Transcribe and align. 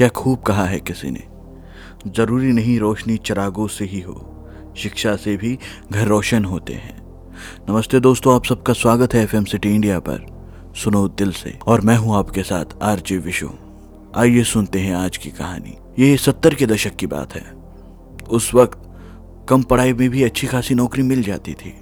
क्या 0.00 0.08
खूब 0.08 0.42
कहा 0.42 0.64
है 0.64 0.78
किसी 0.80 1.10
ने? 1.10 1.22
ज़रूरी 2.06 2.52
नहीं 2.52 2.78
रोशनी 2.80 3.16
चरागों 3.16 3.66
से 3.68 3.84
ही 3.84 4.00
हो, 4.00 4.14
शिक्षा 4.76 5.16
से 5.16 5.36
भी 5.36 5.58
घर 5.92 6.06
रोशन 6.06 6.44
होते 6.44 6.74
हैं। 6.74 6.96
नमस्ते 7.70 8.00
दोस्तों, 8.00 8.34
आप 8.34 8.44
सबका 8.44 8.72
स्वागत 8.72 9.14
है 9.14 9.22
एफएम 9.22 9.44
सिटी 9.44 9.74
इंडिया 9.74 9.98
पर। 9.98 10.24
सुनो 10.76 11.06
दिल 11.08 11.32
से, 11.32 11.58
और 11.66 11.80
मैं 11.80 11.96
हूँ 11.96 12.16
आपके 12.16 12.42
साथ 12.42 12.64
आरजे 12.82 13.18
विशु। 13.18 13.48
आइए 14.16 14.44
सुनते 14.44 14.80
हैं 14.80 14.94
आज 14.94 15.16
की 15.16 15.30
कहानी। 15.30 15.76
ये 15.98 16.16
सत्तर 16.16 16.54
के 16.54 16.66
दशक 16.66 16.96
की 16.96 17.06
बात 17.06 17.34
है। 17.34 17.44
उस 18.30 18.54
वक्त 18.54 19.46
कम 19.48 19.62
पढ़ाई 19.62 19.92
में 19.92 20.08
भी 20.10 20.22
अच्छी 20.22 20.46
खासी 20.46 20.74
नौकरी 20.74 21.02
मिल 21.02 21.22
जाती 21.22 21.54
थी। 21.54 21.76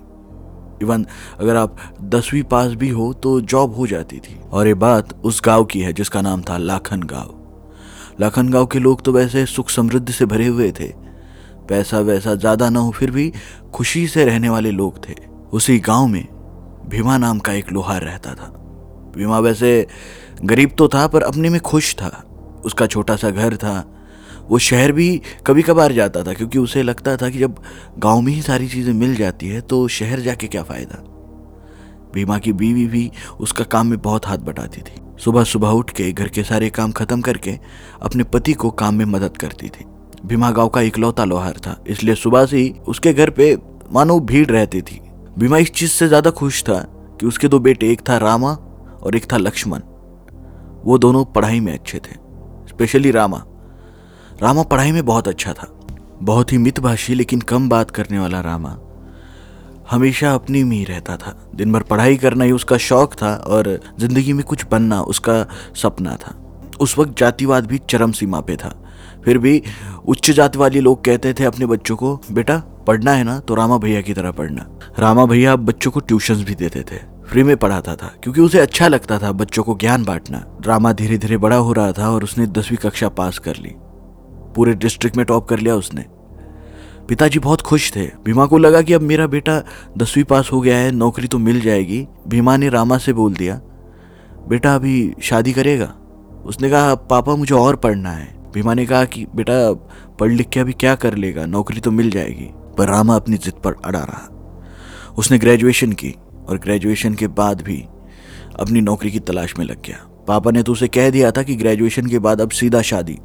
इवन 0.83 1.07
अगर 1.41 1.57
आप 1.57 1.77
दसवीं 2.03 2.43
पास 2.43 2.73
भी 2.73 2.89
हो 2.89 3.13
तो 3.13 3.41
जॉब 3.41 3.75
हो 3.75 3.87
जाती 3.87 4.19
थी। 4.19 4.41
और 4.53 4.67
ये 4.67 4.75
बात 4.75 5.21
उस 5.25 5.43
गाँव 5.45 5.65
की 5.65 5.81
है, 5.81 5.93
जिसका 5.93 6.21
नाम 6.21 6.43
था 6.43 6.59
लाखन 6.59 7.03
गाँव। 7.03 7.38
लाखन 8.21 8.49
गाँव 8.49 8.67
के 8.67 8.79
लोग 8.79 9.03
तो 9.03 9.13
वैसे 9.13 9.45
सुख 9.47 9.71
समृद्धि 9.71 10.13
से 10.13 10.27
भरे 10.27 10.47
हुए 10.47 10.71
थे। 10.73 10.87
पैसा 11.69 11.99
वैसा 12.01 12.35
ज़्यादा 12.35 12.69
ना 12.71 12.81
हो, 12.81 12.91
फिर 12.91 13.11
भी 13.11 13.33
खुशी 13.75 14.07
से 14.09 14.25
रहने 14.25 14.49
वाले 14.49 14.71
लोग 14.71 15.09
थे। 15.09 15.15
उसी 15.53 15.79
गाँव 15.79 16.07
में 16.07 16.25
भीमा 16.89 17.17
नाम 17.19 17.39
का 17.39 17.53
एक 17.53 17.73
लोहार 17.73 18.03
रहता 18.03 18.35
था। 18.35 18.47
भीमा 19.17 19.39
वैसे 19.39 19.87
गरीब 20.45 20.75
तो 20.79 20.89
था, 20.89 21.07
पर 21.07 21.23
अपने 21.23 21.51
में 21.51 21.61
खुश 21.61 21.95
था। 21.95 22.09
उसका 22.65 22.87
छोटा 22.87 23.17
सा 23.17 23.31
घर 23.31 23.57
था। 23.57 23.85
वो 24.49 24.59
शहर 24.59 24.93
भी 24.93 25.21
कभी 25.47 25.63
कभार 25.63 25.93
जाता 25.93 26.23
था, 26.23 26.33
क्योंकि 26.33 26.59
उसे 26.59 26.83
लगता 26.83 27.17
था 27.17 27.29
कि 27.31 27.39
जब 27.39 27.63
गाँव 27.99 28.21
में 28.21 28.33
ही 28.33 28.43
सारी 28.43 28.69
चीज़ें 28.69 28.93
मिल 28.93 29.15
जाती 29.17 29.49
है 29.49 29.61
तो 29.61 29.87
शहर 29.89 30.21
जाके 30.21 30.47
क्या 30.47 30.63
फ़ायदा। 30.63 31.05
भीमा 32.15 32.39
की 32.39 32.53
बीवी 32.53 32.87
भी 32.87 33.11
उसका 33.41 33.65
काम 33.65 33.87
में 33.87 34.01
बहुत 34.03 34.27
हाथ 34.27 34.39
बटाती 34.39 34.81
थी। 34.81 35.01
सुबह 35.19 35.45
सुबह 35.45 35.69
उठ 35.71 35.91
के 35.91 36.11
घर 36.13 36.29
के 36.29 36.43
सारे 36.45 36.69
काम 36.71 36.93
खत्म 36.93 37.21
करके 37.21 37.59
अपने 38.03 38.25
पति 38.25 38.53
को 38.53 38.71
काम 38.73 38.95
में 38.95 39.05
मदद 39.07 39.37
करती 39.37 39.69
थी। 39.69 39.85
भीमा 40.27 40.51
गाँव 40.51 40.69
का 40.69 40.81
इकलौता 40.81 41.25
लोहार 41.25 41.59
था, 41.59 41.77
इसलिए 41.87 42.15
सुबह 42.15 42.47
से 42.47 42.59
ही 42.59 42.75
उसके 42.89 43.13
घर 43.13 43.31
पे 43.31 43.57
मानो 43.93 44.19
भीड़ 44.21 44.47
रहती 44.47 44.83
थी। 44.83 45.01
भीमा 45.39 45.59
इस 45.59 45.71
चीज़ 45.71 45.91
से 45.91 46.09
ज़्यादा 46.09 46.31
खुश 46.33 46.63
था 46.63 46.81
कि 47.21 47.27
उसके 47.27 47.49
दो 47.49 47.59
बेटे, 47.59 47.91
एक 47.93 48.09
था 48.09 48.17
रामा 48.19 48.53
और 49.03 49.17
एक 49.17 49.33
था 49.33 49.37
लक्ष्मण। 49.37 49.81
वो 50.85 50.99
दोनों 50.99 51.25
पढ़ाई 51.27 51.61
में 51.61 51.73
अच्छे 51.73 51.99
थे, 51.99 52.15
स्पेशली 52.69 53.11
रामा। 53.11 53.43
रामा 54.43 54.63
पढ़ाई 54.65 54.93
में 54.93 55.05
बहुत 55.07 55.29
अच्छा 55.29 55.53
था, 55.53 55.69
बहुत 56.23 56.53
ही 56.53 56.59
मितभाषी 56.59 57.15
लेकिन 57.15 57.41
कम 57.43 57.69
बात 57.69 57.91
करने 57.91 58.19
वाला 58.19 58.41
रामा। 58.41 58.77
हमेशा 59.91 60.33
अपनी 60.35 60.63
में 60.65 60.77
ही 60.77 60.85
रहता 60.85 61.17
था। 61.17 61.35
दिन 61.55 61.73
भर 61.73 61.83
पढ़ाई 61.83 62.17
करना 62.17 62.45
ही 62.45 62.53
उसका 62.53 62.77
शौक 62.79 63.15
था 63.15 63.35
और 63.47 63.79
ज़िंदगी 64.01 64.33
में 64.33 64.45
कुछ 64.45 64.65
बनना 64.71 65.01
उसका 65.05 65.45
सपना 65.77 66.17
था। 66.17 66.35
उस 66.81 66.97
वक्त 66.99 67.19
जातिवाद 67.19 67.67
भी 67.67 67.79
चरम 67.91 68.13
सीमा 68.13 68.41
पे 68.41 68.57
था। 68.57 68.75
फिर 69.25 69.39
भी 69.39 69.63
उच्च 70.09 70.31
जाति 70.31 70.59
वाले 70.59 70.81
लोग 70.81 71.05
कहते 71.05 71.33
थे 71.35 71.45
अपने 71.45 71.67
बच्चों 71.67 71.97
को, 71.97 72.15
बेटा, 72.33 72.59
पढ़ना 72.87 73.13
है 73.13 73.25
ना 73.25 73.39
तो 73.39 73.55
रामा 73.55 73.79
भैया 73.79 74.01
की 74.01 74.15
तरह 74.15 74.31
पढ़ना। 74.31 74.67
रामा 74.99 75.25
भैया 75.27 75.57
बच्चों 75.57 75.91
को 75.91 76.01
ट्यूशन 76.01 76.45
भी 76.45 76.55
देते 76.55 76.83
थे। 76.83 76.99
फ्री 77.29 77.43
में 77.43 77.57
पढ़ाता 77.57 77.95
था, 77.97 78.13
क्योंकि 78.23 78.41
उसे 78.41 78.59
अच्छा 78.59 78.89
लगता 78.89 79.19
था 79.19 79.33
बच्चों 79.33 79.63
को 79.63 79.75
ज्ञान 79.75 80.05
बांटना। 80.05 80.45
रामा 80.67 80.93
धीरे 80.93 81.19
धीरे 81.19 81.37
बड़ा 81.37 81.57
हो 81.57 81.73
रहा 81.73 81.93
था 81.93 82.11
और 82.11 82.25
उसने 82.25 82.47
दसवीं 82.49 82.79
कक्षा 82.79 83.09
पास 83.11 83.39
कर 83.39 83.57
ली। 83.57 83.75
पूरे 84.57 84.75
डिस्ट्रिक्ट 84.75 85.17
में 85.17 85.25
टॉप 85.27 85.49
कर 85.49 85.59
लिया 85.59 85.75
उसने। 85.75 86.05
पिताजी 87.09 87.39
बहुत 87.39 87.61
खुश 87.61 87.93
थे। 87.97 88.07
भीमा 88.07 88.47
को 88.47 88.59
लगा 88.59 88.83
कि 88.83 88.93
अब 88.93 89.01
मेरा 89.01 89.27
बेटा 89.27 89.63
दसवीं 89.99 90.25
पास 90.25 90.51
हो 90.53 90.61
गया 90.61 90.79
है, 90.79 90.91
नौकरी 90.93 91.29
तो 91.29 91.39
मिल 91.39 91.61
जाएगी। 91.61 92.07
भीमा 92.29 92.57
ने 92.57 92.69
रामा 92.69 92.99
से 92.99 93.13
बोल 93.13 93.35
दिया, 93.35 93.61
बेटा 94.49 94.75
अभी 94.75 95.15
शादी 95.23 95.53
करेगा? 95.53 95.95
उसने 96.47 96.71
कहा, 96.71 96.95
पापा, 96.95 97.35
मुझे 97.35 97.55
और 97.55 97.77
पढ़ना 97.77 98.11
है। 98.11 98.39
भीमा 98.55 98.75
ने 98.75 98.87
कहा 98.87 99.05
कि, 99.05 99.27
बेटा 99.37 99.73
पढ़ 100.21 100.33
लिख 100.33 100.49
के 100.49 100.61
अभी 100.61 100.73
क्या 100.73 100.95
कर 100.95 101.15
लेगा? 101.15 101.47
नौकरी 101.47 101.81
तो 101.81 101.91
मिल 101.91 102.11
जाएगी। 102.11 102.51
पर 102.79 102.89
रामा 102.89 103.17
अपनी 103.17 103.37
जिद 103.37 103.55
पर 103.65 103.75
अड़ा 103.85 103.99
रहा। 103.99 104.29
उसने 105.19 105.39
ग्रेजुएशन 105.39 105.93
की 105.93 106.15
और 106.49 106.59
ग्रेजुएशन 106.59 107.15
के 107.15 107.27
बाद 107.27 107.61
भी 107.61 107.85
अपनी 108.61 108.81
नौकरी 108.81 109.11
की 109.11 109.19
तलाश 109.19 109.55
में 109.59 109.67
लग 109.67 109.83
गया। 109.87 110.25
पापा 110.29 110.51
ने 110.51 110.63
तो 110.63 110.73
उसे 110.73 110.89
कह 110.89 111.11
दिया 111.11 111.31
था 111.31 111.43
कि 111.43 111.55
ग्रेजुएशन 111.55 112.07
के 112.07 112.19
बाद 112.19 112.41
अब 112.41 112.51
सीधा 112.51 112.83
शादी 112.83 113.19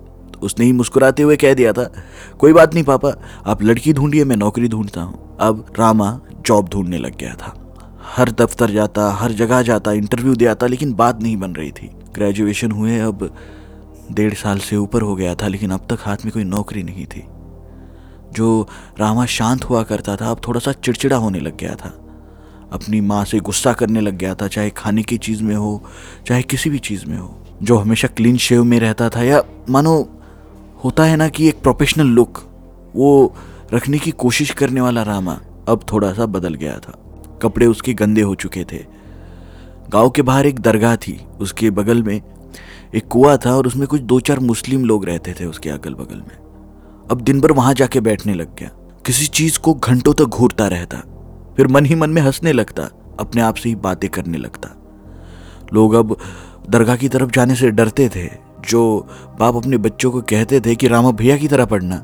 उसने 0.43 0.65
ही 0.65 0.71
मुस्कुराते 0.71 1.23
हुए 1.23 1.35
कह 1.35 1.53
दिया 1.53 1.73
था, 1.73 1.91
कोई 2.39 2.53
बात 2.53 2.73
नहीं 2.73 2.83
पापा, 2.83 3.13
आप 3.45 3.63
लड़की 3.63 3.93
ढूंढिए, 3.93 4.25
मैं 4.25 4.37
नौकरी 4.37 4.67
ढूंढता 4.67 5.01
हूँ। 5.01 5.37
अब 5.39 5.65
रामा 5.79 6.19
जॉब 6.45 6.69
ढूँढने 6.69 6.97
लग 6.97 7.17
गया 7.17 7.33
था। 7.33 7.59
हर 8.17 8.31
दफ्तर 8.31 8.71
जाता, 8.71 9.11
हर 9.11 9.31
जगह 9.31 9.61
जाता, 9.61 9.91
इंटरव्यू 9.91 10.35
दिया 10.35 10.55
था 10.55 10.67
लेकिन 10.67 10.93
बात 10.93 11.21
नहीं 11.21 11.37
बन 11.37 11.51
रही 11.51 11.71
थी। 11.71 11.91
ग्रेजुएशन 12.13 12.71
हुए, 12.71 12.99
अब 12.99 13.35
डेढ़ 14.11 14.33
साल 14.33 14.59
से 14.59 14.75
ऊपर 14.75 15.01
हो 15.01 15.15
गया 15.15 15.35
था, 15.35 15.47
लेकिन 15.47 15.71
अब 15.71 15.87
तक 15.89 15.97
हाथ 15.99 16.17
में 16.25 16.31
कोई 16.33 16.43
नौकरी 16.43 16.83
नहीं 16.83 17.05
थी। 17.05 17.23
जो 18.33 18.67
रामा 18.99 19.25
शांत 19.25 19.63
हुआ 19.63 19.83
करता 19.83 20.15
था, 20.15 20.31
अब 20.31 20.41
थोड़ा 20.47 20.59
सा 20.59 20.71
चिड़चिड़ा 20.71 21.17
होने 21.17 21.39
लग 21.39 21.57
गया 21.57 21.75
था। 21.75 21.99
अपनी 22.71 23.01
माँ 23.01 23.25
से 23.25 23.39
गुस्सा 23.39 23.73
करने 23.73 24.01
लग 24.01 24.17
गया 24.17 24.35
था, 24.35 24.47
चाहे 24.47 24.69
खाने 24.69 25.03
की 25.03 25.17
चीज़ 25.17 25.43
में 25.43 25.55
हो, 25.55 25.83
चाहे 26.27 26.41
किसी 26.41 26.69
भी 26.69 26.79
चीज़ 26.79 27.05
में 27.05 27.17
हो। 27.17 27.39
जो 27.63 27.77
हमेशा 27.77 28.07
क्लीन 28.07 28.37
शेव 28.37 28.63
में 28.63 28.79
रहता 28.79 29.09
था, 29.09 29.23
या 29.23 29.43
मानो 29.69 30.22
होता 30.83 31.03
है 31.03 31.15
ना 31.15 31.27
कि 31.27 31.47
एक 31.47 31.61
प्रोफेशनल 31.61 32.05
लुक 32.05 32.37
वो 32.95 33.35
रखने 33.73 33.99
की 33.99 34.11
कोशिश 34.11 34.51
करने 34.51 34.81
वाला 34.81 35.03
रामा 35.03 35.39
अब 35.67 35.85
थोड़ा 35.91 36.13
सा 36.13 36.25
बदल 36.25 36.53
गया 36.53 36.77
था। 36.79 36.91
कपड़े 37.41 37.65
उसके 37.65 37.93
गंदे 37.93 38.21
हो 38.21 38.35
चुके 38.35 38.63
थे। 38.63 38.85
गाँव 39.89 40.09
के 40.09 40.21
बाहर 40.21 40.45
एक 40.45 40.59
दरगाह 40.59 40.95
थी, 40.95 41.25
उसके 41.39 41.69
बगल 41.69 42.03
में 42.03 42.21
एक 42.95 43.07
कुआ 43.07 43.37
था 43.37 43.55
और 43.55 43.67
उसमें 43.67 43.87
कुछ 43.87 44.01
दो 44.01 44.19
चार 44.19 44.39
मुस्लिम 44.39 44.85
लोग 44.85 45.05
रहते 45.05 45.33
थे 45.33 45.45
उसके 45.45 45.69
अगल 45.69 45.93
बगल 45.93 46.17
में। 46.17 46.35
अब 47.11 47.21
दिन 47.21 47.41
भर 47.41 47.51
वहाँ 47.51 47.73
जाके 47.73 47.99
बैठने 47.99 48.33
लग 48.33 48.55
गया। 48.59 48.69
किसी 49.05 49.25
चीज़ 49.25 49.59
को 49.59 49.73
घंटों 49.73 50.13
तक 50.13 50.23
घूरता 50.23 50.67
रहता, 50.67 50.97
फिर 51.57 51.67
मन 51.67 51.85
ही 51.85 51.95
मन 51.95 52.09
में 52.09 52.21
हंसने 52.21 52.51
लगता, 52.51 52.83
अपने 53.19 53.41
आप 53.41 53.55
से 53.55 53.69
ही 53.69 53.75
बातें 53.75 54.09
करने 54.09 54.37
लगता। 54.37 54.69
लोग 55.73 55.93
अब 55.93 56.17
दरगाह 56.69 56.95
की 56.95 57.09
तरफ़ 57.09 57.31
जाने 57.31 57.55
से 57.55 57.71
डरते 57.71 58.09
थे। 58.09 58.42
जो 58.69 59.07
बाप 59.39 59.55
अपने 59.55 59.77
बच्चों 59.77 60.11
को 60.11 60.21
कहते 60.21 60.61
थे 60.61 60.75
कि 60.75 60.87
रामा 60.87 61.11
भैया 61.11 61.37
की 61.37 61.47
तरह 61.47 61.65
पढ़ना, 61.65 61.95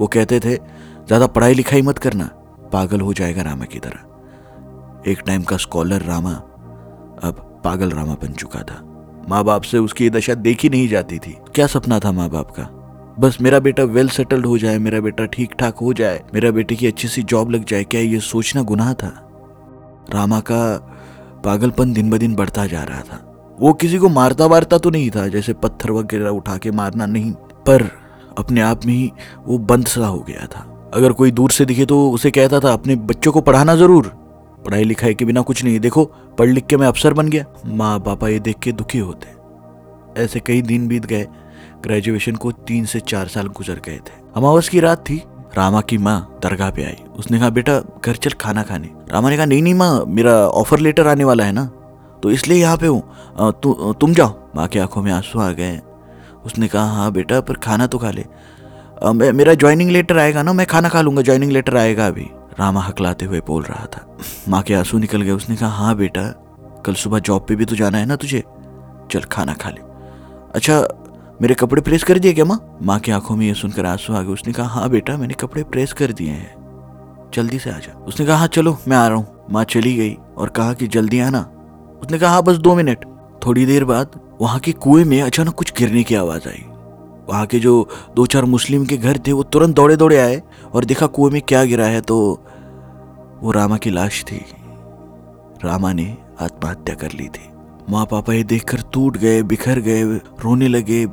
वो 0.00 0.06
कहते 0.06 0.40
थे, 0.40 0.54
ज़्यादा 0.54 1.26
पढ़ाई 1.26 1.54
लिखाई 1.54 1.82
मत 1.82 1.98
करना, 1.98 2.24
पागल 2.72 3.00
हो 3.00 3.12
जाएगा 3.12 3.42
रामा 3.42 3.64
की 3.64 3.78
तरह। 3.78 5.10
एक 5.10 5.22
टाइम 5.26 5.42
का 5.42 5.56
स्कॉलर 5.56 6.02
रामा, 6.02 6.32
अब 7.22 7.60
पागल 7.64 7.90
रामा 7.90 8.14
बन 8.14 8.32
चुका 8.32 8.62
था। 8.62 8.82
माँ 9.28 9.44
बाप 9.44 9.62
से 9.62 9.78
उसकी 9.78 10.10
दशा 10.10 10.34
देखी 10.34 10.68
नहीं 10.68 10.88
जाती 10.88 11.18
थी। 11.18 11.36
क्या 11.54 11.66
सपना 11.66 11.98
था 11.98 12.12
माँ 12.12 12.28
बाप 12.30 12.50
का? 12.50 12.68
बस, 13.20 13.40
मेरा 13.40 13.58
बेटा 13.58 13.82
वेल 13.82 14.08
सेटल्ड 14.08 14.46
हो 14.46 14.58
जाए, 14.58 14.78
मेरा 14.78 15.00
बेटा 15.00 15.24
ठीक 15.26 15.54
ठाक 15.58 15.76
हो 15.76 15.92
जाए, 15.92 16.22
मेरा 16.34 16.50
बेटे 16.50 16.76
की 16.76 16.86
अच्छी 16.86 17.08
सी 17.08 17.22
जॉब 17.22 17.50
लग 17.50 17.64
जाए, 17.64 17.84
क्या 17.84 18.00
ये 18.00 18.20
सोचना 18.20 18.62
गुनाह 18.62 18.92
था? 18.94 19.12
रामा 20.10 20.40
का 20.40 20.76
पागलपन 21.44 21.92
दिन 21.92 22.10
ब 22.10 22.18
दिन 22.18 22.34
बढ़ता 22.34 22.66
जा 22.66 22.82
रहा 22.82 23.00
था। 23.00 23.27
वो 23.60 23.72
किसी 23.72 23.98
को 23.98 24.08
मारता 24.08 24.46
वारता 24.46 24.78
तो 24.78 24.90
नहीं 24.90 25.10
था, 25.10 25.26
जैसे 25.28 25.52
पत्थर 25.52 25.90
वगैरह 25.90 26.30
उठा 26.30 26.56
के 26.56 26.70
मारना 26.70 27.06
नहीं, 27.06 27.32
पर 27.66 27.90
अपने 28.38 28.60
आप 28.60 28.84
में 28.86 28.92
ही 28.94 29.10
वो 29.46 29.58
बंद 29.58 29.86
सा 29.86 30.06
हो 30.06 30.18
गया 30.20 30.46
था। 30.46 30.60
अगर 30.94 31.12
कोई 31.12 31.30
दूर 31.30 31.50
से 31.50 31.64
दिखे 31.64 31.84
तो 31.86 32.10
उसे 32.10 32.30
कहता 32.30 32.60
था, 32.60 32.72
अपने 32.72 32.96
बच्चों 32.96 33.32
को 33.32 33.40
पढ़ाना 33.40 33.74
ज़रूर। 33.76 34.06
पढ़ाई 34.66 34.84
लिखाई 34.84 35.14
के 35.14 35.24
बिना 35.24 35.40
कुछ 35.40 35.64
नहीं, 35.64 35.80
देखो, 35.80 36.04
पढ़ 36.38 36.48
लिख 36.48 36.66
के 36.66 36.76
मैं 36.76 36.86
अफसर 36.86 37.14
बन 37.14 37.28
गया। 37.28 37.44
माँ 37.66 37.98
पापा 38.00 38.28
ये 38.28 38.38
देख 38.38 38.58
के 38.58 38.72
दुखी 38.72 38.98
होते। 38.98 40.22
ऐसे 40.22 40.40
कई 40.40 40.62
दिन 40.62 40.86
बीत 40.88 41.06
गए 41.06 41.26
ग्रेजुएशन 41.82 42.34
को 42.34 42.52
तीन 42.52 42.84
से 42.84 43.00
चार 43.00 43.28
साल 43.28 43.46
गुजर 43.48 43.80
गए 43.84 43.96
थे। 43.98 44.20
अमावस 44.36 44.68
की 44.68 44.80
रात 44.80 45.00
थी, 45.00 45.22
रामा 45.56 45.80
की 45.80 45.98
माँ 45.98 46.38
दरगाह 46.42 46.70
पे 46.70 46.84
आई। 46.84 46.96
उसने 47.16 47.38
कहा, 47.38 47.50
बेटा, 47.50 47.80
घर 48.04 48.16
चल 48.16 48.30
खाना 48.30 48.62
खाने। 48.62 48.90
रामा 49.12 49.30
ने 49.30 49.36
कहा, 49.36 49.46
नहीं 49.46 49.62
नहीं 49.62 49.74
माँ, 49.74 50.04
मेरा 50.08 50.32
ऑफ़र 50.32 50.78
लेटर 50.78 51.06
आने 51.06 51.24
वाला 51.24 51.44
है 51.44 51.52
ना? 51.52 51.70
तो 52.22 52.30
इसलिए 52.30 52.60
यहाँ 52.60 52.76
पे 52.76 52.86
हूँ। 52.86 53.02
तु, 53.62 53.92
तुम 54.00 54.14
जाओ। 54.14 54.50
माँ 54.56 54.66
की 54.68 54.78
आँखों 54.78 55.02
में 55.02 55.12
आँसू 55.12 55.40
आ 55.40 55.50
गए 55.52 55.80
उसने 56.46 56.68
कहा 56.68 56.84
हाँ 56.86 57.10
बेटा 57.12 57.40
पर 57.40 57.56
खाना 57.56 57.86
तो 57.86 57.98
खा 57.98 58.10
ले। 58.10 58.24
आ, 59.04 59.12
मेरा 59.12 59.54
ज्वाइनिंग 59.54 59.90
लेटर 59.90 60.18
आएगा 60.18 60.42
ना 60.42 60.52
मैं 60.52 60.66
खाना 60.66 60.88
खा 60.88 61.00
लूँगा। 61.00 61.22
ज्वाइनिंग 61.22 61.52
लेटर 61.52 61.76
आएगा 61.76 62.06
अभी। 62.06 62.28
रामा 62.60 62.80
हकलाते 62.80 63.24
हुए 63.24 63.40
बोल 63.46 63.62
रहा 63.62 63.84
था। 63.86 64.06
माँ 64.48 64.62
के 64.62 64.74
आँसू 64.74 64.98
निकल 64.98 65.22
गए। 65.22 65.30
उसने 65.30 65.56
कहा 65.56 65.68
हाँ 65.68 65.96
बेटा 65.96 66.22
कल 66.86 66.94
सुबह 66.94 67.18
जॉब 67.18 67.46
पे 67.48 67.56
भी 67.56 67.64
तो 67.64 67.76
जाना 67.76 67.98
है 67.98 68.06
ना 68.06 68.16
तुझे? 68.16 68.42
चल 69.10 69.20
खाना 69.32 69.54
खा 69.54 69.70
ले। 69.70 69.80
अच्छा 70.54 70.80
मेरे 71.42 71.54
कपड़े 71.54 71.82
प्रेस 71.82 72.04
कर 72.04 72.18
दिए 72.18 72.32
क्या 72.32 72.44
माँ? 72.44 72.78
माँ 72.82 72.98
की 73.00 73.12
आँखों 73.12 73.36
में 73.36 73.46
ये 73.46 73.54
सुनकर 73.54 73.86
आँसू 73.86 74.12
आ 74.12 74.22
गए। 74.22 74.32
उसने 74.32 74.52
कहा 74.52 74.66
हाँ 74.70 74.88
बेटा 74.90 75.16
मैंने 75.16 75.34
कपड़े 75.34 75.62
प्रेस 75.64 75.92
कर 75.92 76.12
दिए 76.12 76.30
हैं। 76.30 77.30
जल्दी 77.34 77.58
से 77.58 77.70
आ 77.70 77.78
जा। 77.78 77.92
उसने 77.98 78.26
कहा 78.26 78.36
हाँ 78.36 78.46
चलो 78.46 78.76
मैं 78.88 78.96
आ 78.96 79.06
रहा 79.08 79.16
हूँ। 79.16 79.46
माँ 79.50 79.64
चली 79.64 79.94
गई 79.96 80.16
और 80.36 80.48
कहा 80.48 80.72
कि 80.72 80.86
जल्दी 80.86 81.20
आना। 81.20 81.46
उसने 82.02 82.18
कहा 82.18 82.30
हाँ 82.30 82.42
बस 82.42 82.56
दो 82.56 82.74
मिनट. 82.74 83.04
थोड़ी 83.46 83.66
देर 83.66 83.84
बाद 83.84 84.20
वहाँ 84.40 84.58
के 84.60 84.72
कुएँ 84.74 85.04
में 85.04 85.20
अचानक 85.22 85.54
कुछ 85.54 85.72
गिरने 85.78 86.02
की 86.02 86.14
आवाज़ 86.14 86.48
आई। 86.48 86.64
वहाँ 87.28 87.46
के 87.46 87.58
जो 87.58 87.88
दो 88.16 88.26
चार 88.26 88.44
मुस्लिम 88.44 88.84
के 88.86 88.96
घर 88.96 89.18
थे, 89.18 89.32
वो 89.32 89.42
तुरंत 89.42 89.76
दौड़े 89.76 89.96
दौड़े 89.96 90.18
आए 90.18 90.42
और 90.74 90.84
देखा 90.84 91.06
कुएँ 91.08 91.32
में 91.32 91.40
क्या 91.42 91.64
गिरा 91.64 91.86
है 91.86 92.00
तो 92.00 92.18
वो 93.42 93.50
रामा 93.50 93.76
की 93.76 93.90
लाश 93.90 94.22
थी। 94.24 94.44
रामा 95.64 95.92
ने 95.92 96.16
आत्महत्या 96.40 96.94
कर 96.94 97.12
ली 97.12 97.28
थी। 97.28 97.48
माँ 97.90 98.04
पापा 98.06 98.32
ये 98.32 98.42
देखकर 98.44 98.82
टूट 98.92 99.16
गए, 99.16 99.42
बिखर 99.42 99.78
गए, 99.80 100.02
रोने 100.42 100.68
लगे, 100.68 101.06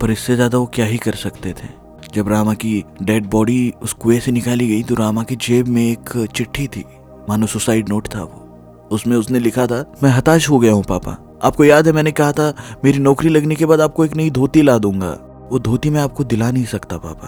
पर 0.00 0.10
इससे 0.10 0.34
ज़्यादा 0.34 0.58
वो 0.58 0.66
क्या 0.66 0.86
ही 0.86 0.98
कर 0.98 1.14
सकते 1.14 1.52
थे? 1.52 1.68
जब 2.14 2.28
रामा 2.28 2.54
की 2.54 2.84
डेड 3.02 3.26
बॉडी 3.30 3.72
उस 3.82 3.92
कुएँ 3.92 4.18
से 4.20 4.32
निकाली 4.32 4.68
गई 4.68 4.82
तो 4.82 4.94
रामा 4.94 5.22
की 5.22 5.36
जेब 5.36 5.68
में 5.68 5.82
एक 5.82 6.10
चिट्ठी 6.36 6.66
थी। 6.66 6.84
मानो 7.28 7.46
सुसाइड 7.46 7.88
नोट 7.88 8.08
था 8.14 8.22
वो। 8.22 8.47
उसमें 8.92 9.16
उसने 9.16 9.38
लिखा 9.38 9.66
था, 9.66 9.94
मैं 10.02 10.10
हताश 10.10 10.50
हो 10.50 10.58
गया 10.58 10.72
हूँ, 10.72 10.84
पापा। 10.84 11.38
आपको 11.42 11.64
याद 11.64 11.86
है, 11.86 11.92
मैंने 11.92 12.12
कहा 12.12 12.32
था, 12.32 12.54
मेरी 12.84 12.98
नौकरी 12.98 13.28
लगने 13.28 13.54
के 13.54 13.66
बाद 13.66 13.80
आपको 13.80 14.04
एक 14.04 14.16
नई 14.16 14.30
धोती 14.30 14.62
ला 14.62 14.78
दूँगा। 14.78 15.18
वो 15.52 15.58
धोती 15.58 15.90
मैं 15.90 16.00
आपको 16.00 16.24
दिला 16.24 16.50
नहीं 16.50 16.64
सकता, 16.64 16.96
पापा। 16.96 17.26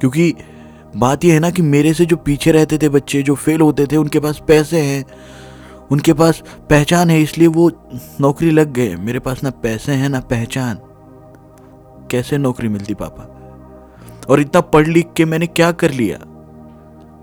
क्योंकि 0.00 0.34
बात 0.96 1.24
यह 1.24 1.34
है 1.34 1.40
ना 1.40 1.50
कि 1.50 1.62
मेरे 1.62 1.94
से 1.94 2.06
जो 2.06 2.16
पीछे 2.16 2.52
रहते 2.52 2.78
थे 2.78 2.88
बच्चे, 2.88 3.22
जो 3.22 3.34
फेल 3.34 3.60
होते 3.60 3.86
थे, 3.86 3.96
उनके 3.96 4.20
पास 4.20 4.42
पैसे 4.48 4.80
हैं। 4.80 5.04
उनके 5.92 6.12
पास 6.12 6.42
पहचान 6.70 7.10
है, 7.10 7.22
इसलिए 7.22 7.48
वो 7.48 7.70
नौकरी 8.20 8.50
लग 8.50 8.72
गए। 8.72 8.96
मेरे 8.96 9.18
पास 9.18 9.44
ना 9.44 9.50
पैसे 9.50 9.92
हैं, 9.92 10.08
ना 10.08 10.20
पहचान। 10.20 10.78
कैसे 12.10 12.38
नौकरी 12.38 12.68
मिलती, 12.68 12.94
पापा? 12.94 13.34
और 14.28 14.40
इतना 14.40 14.60
पढ़ 14.60 14.86
लिख 14.86 15.06
के 15.16 15.24
मैंने 15.24 15.46
क्या 15.46 15.72
कर 15.72 15.90
लिया? 15.90 16.37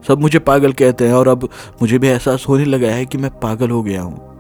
सब 0.08 0.22
मुझे 0.22 0.40
पागल 0.40 0.74
कहते 0.74 1.08
हैं 1.08 1.14
और 1.14 1.28
अब 1.28 1.50
मुझे 1.82 2.00
भी 2.00 2.08
एहसास 2.08 2.46
होने 2.50 2.66
लगा 2.66 2.88
है 2.88 3.06
कि 3.06 3.18
मैं 3.18 3.32
पागल 3.40 3.70
हो 3.70 3.84
गया 3.84 4.02
हूँ। 4.02 4.34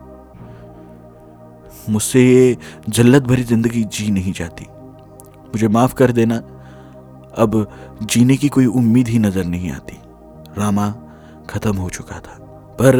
मुझसे 1.89 2.21
ये 2.23 2.57
जल्लत 2.89 3.23
भरी 3.23 3.43
ज़िंदगी 3.43 3.83
जी 3.83 4.11
नहीं 4.11 4.33
जाती। 4.33 4.65
मुझे 5.45 5.67
माफ़ 5.67 5.93
कर 5.93 6.11
देना। 6.11 6.35
अब 7.37 7.67
जीने 8.03 8.37
की 8.37 8.49
कोई 8.49 8.65
उम्मीद 8.65 9.07
ही 9.07 9.19
नज़र 9.19 9.45
नहीं 9.45 9.71
आती। 9.71 9.97
रामा 10.57 10.89
खत्म 11.49 11.75
हो 11.77 11.89
चुका 11.89 12.19
था। 12.19 12.37
पर 12.79 12.95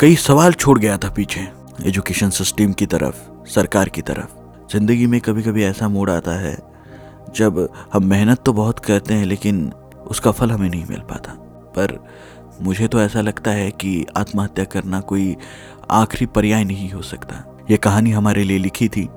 कई 0.00 0.16
सवाल 0.16 0.52
छोड़ 0.52 0.78
गया 0.78 0.96
था 0.98 1.10
पीछे। 1.10 1.48
एजुकेशन 1.86 2.30
सिस्टम 2.30 2.72
की 2.72 2.86
तरफ़, 2.86 3.16
सरकार 3.48 3.88
की 3.88 4.02
तरफ़। 4.02 4.72
ज़िंदगी 4.72 5.06
में 5.06 5.20
कभी 5.20 5.42
कभी 5.42 5.64
ऐसा 5.64 5.88
मोड़ 5.88 6.10
आता 6.10 6.32
है, 6.32 6.56
जब 7.36 7.68
हम 7.92 8.04
मेहनत 8.04 8.42
तो 8.46 8.52
बहुत 8.52 8.78
करते 8.78 9.14
हैं, 9.14 9.24
लेकिन 9.24 9.72
उसका 10.06 10.30
फल 10.30 10.50
हमें 10.50 10.68
नहीं 10.70 10.84
मिल 10.86 11.00
पाता। 11.00 11.36
पर 11.78 11.98
मुझे 12.62 12.88
तो 12.88 13.00
ऐसा 13.00 13.20
लगता 13.20 13.50
है 13.50 13.70
कि 13.72 14.04
आत्महत्या 14.16 14.64
करना 14.64 15.00
कोई 15.02 15.36
आखिरी 15.92 16.26
पर्याय 16.26 16.64
नहीं 16.64 16.90
हो 16.90 17.02
सकता। 17.04 17.44
ये 17.70 17.76
कहानी 17.78 18.10
हमारे 18.10 18.44
लिए 18.44 18.58
लिखी 18.58 18.88
थी 18.88 19.08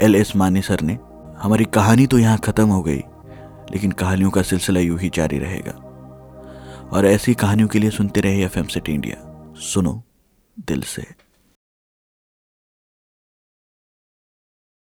एल 0.00 0.14
एस 0.14 0.34
माने 0.36 0.62
सर 0.62 0.80
ने। 0.80 0.98
हमारी 1.38 1.64
कहानी 1.64 2.06
तो 2.06 2.18
यहाँ 2.18 2.38
ख़त्म 2.38 2.68
हो 2.68 2.82
गई, 2.82 3.02
लेकिन 3.72 3.92
कहानियों 3.92 4.30
का 4.30 4.42
सिलसिला 4.42 4.80
यूँ 4.80 4.98
ही 4.98 5.10
जारी 5.14 5.38
रहेगा। 5.38 5.72
और 6.90 7.06
ऐसी 7.06 7.34
कहानियों 7.34 7.68
के 7.68 7.78
लिए 7.78 7.90
सुनते 7.90 8.20
रहे 8.20 8.42
एफ़ 8.44 8.58
एम 8.58 8.66
सिटी 8.66 8.92
इंडिया 8.92 9.16
सुनो 9.62 10.02
दिल 10.68 10.80
से। 10.86 11.06